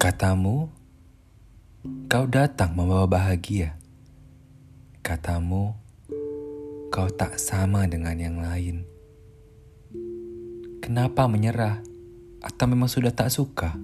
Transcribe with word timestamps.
Katamu, 0.00 0.72
kau 2.08 2.24
datang 2.24 2.72
membawa 2.72 3.04
bahagia. 3.04 3.76
Katamu, 5.04 5.76
kau 6.88 7.04
tak 7.12 7.36
sama 7.36 7.84
dengan 7.84 8.16
yang 8.16 8.40
lain. 8.40 8.88
Kenapa 10.80 11.28
menyerah? 11.28 11.84
Atau 12.40 12.64
memang 12.64 12.88
sudah 12.88 13.12
tak 13.12 13.28
suka? 13.28 13.76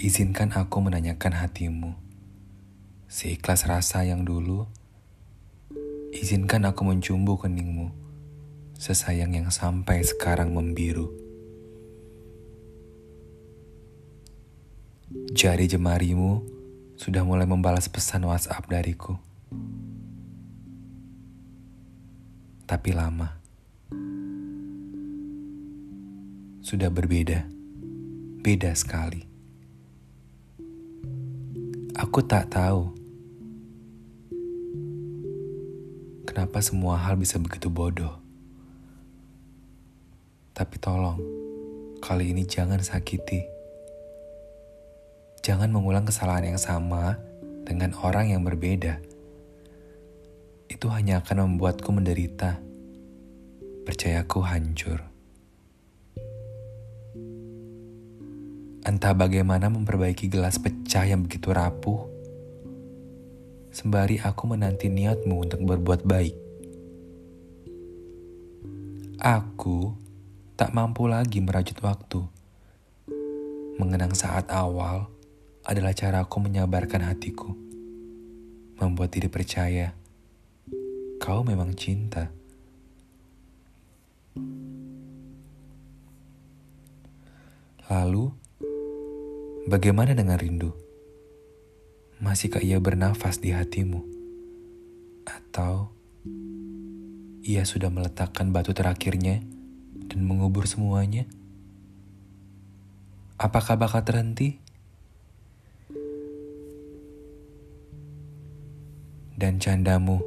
Izinkan 0.00 0.56
aku 0.56 0.80
menanyakan 0.88 1.36
hatimu. 1.36 1.92
Seikhlas 3.12 3.68
rasa 3.68 4.08
yang 4.08 4.24
dulu, 4.24 4.64
izinkan 6.16 6.64
aku 6.64 6.80
mencumbu 6.80 7.36
keningmu. 7.36 7.92
Sesayang 8.80 9.36
yang 9.36 9.52
sampai 9.52 10.00
sekarang 10.00 10.56
membiru. 10.56 11.31
Jari 15.12 15.68
jemarimu 15.68 16.40
sudah 16.96 17.20
mulai 17.20 17.44
membalas 17.44 17.84
pesan 17.88 18.24
WhatsApp 18.24 18.64
dariku. 18.64 19.20
Tapi 22.64 22.90
lama. 22.96 23.36
Sudah 26.64 26.88
berbeda. 26.88 27.44
Beda 28.40 28.72
sekali. 28.72 29.28
Aku 31.92 32.24
tak 32.24 32.48
tahu 32.48 32.88
kenapa 36.24 36.64
semua 36.64 36.96
hal 36.96 37.20
bisa 37.20 37.36
begitu 37.36 37.68
bodoh. 37.68 38.16
Tapi 40.56 40.76
tolong, 40.80 41.20
kali 42.00 42.32
ini 42.32 42.48
jangan 42.48 42.80
sakiti. 42.80 43.61
Jangan 45.42 45.74
mengulang 45.74 46.06
kesalahan 46.06 46.54
yang 46.54 46.60
sama 46.62 47.18
dengan 47.66 47.98
orang 47.98 48.30
yang 48.30 48.46
berbeda. 48.46 49.02
Itu 50.70 50.86
hanya 50.94 51.18
akan 51.18 51.58
membuatku 51.58 51.90
menderita. 51.90 52.62
Percayaku 53.82 54.38
hancur. 54.38 55.02
Entah 58.86 59.14
bagaimana 59.18 59.66
memperbaiki 59.66 60.30
gelas 60.30 60.62
pecah 60.62 61.10
yang 61.10 61.26
begitu 61.26 61.50
rapuh. 61.50 62.06
Sembari 63.74 64.22
aku 64.22 64.46
menanti 64.46 64.86
niatmu 64.94 65.42
untuk 65.42 65.66
berbuat 65.66 66.06
baik. 66.06 66.38
Aku 69.18 69.90
tak 70.54 70.70
mampu 70.70 71.10
lagi 71.10 71.42
merajut 71.42 71.82
waktu. 71.82 72.30
Mengenang 73.82 74.14
saat 74.14 74.46
awal 74.46 75.10
adalah 75.62 75.94
cara 75.94 76.26
aku 76.26 76.42
menyabarkan 76.42 77.06
hatiku, 77.06 77.54
membuat 78.82 79.14
diri 79.14 79.30
percaya 79.30 79.94
kau 81.22 81.46
memang 81.46 81.70
cinta. 81.78 82.34
Lalu, 87.86 88.34
bagaimana 89.70 90.18
dengan 90.18 90.34
rindu? 90.34 90.74
Masihkah 92.18 92.58
ia 92.58 92.82
bernafas 92.82 93.38
di 93.38 93.54
hatimu? 93.54 94.02
Atau 95.22 95.94
ia 97.42 97.62
sudah 97.62 97.90
meletakkan 97.90 98.50
batu 98.50 98.74
terakhirnya 98.74 99.42
dan 100.10 100.26
mengubur 100.26 100.66
semuanya? 100.66 101.30
Apakah 103.38 103.78
bakal 103.78 104.02
terhenti? 104.02 104.61
Dan 109.42 109.58
candamu 109.58 110.22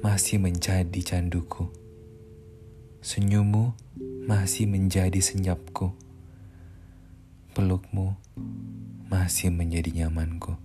masih 0.00 0.40
menjadi 0.40 0.96
canduku. 1.04 1.68
Senyummu 3.04 3.76
masih 4.24 4.64
menjadi 4.64 5.20
senyapku. 5.20 5.92
Pelukmu 7.52 8.16
masih 9.12 9.52
menjadi 9.52 9.92
nyamanku. 9.92 10.56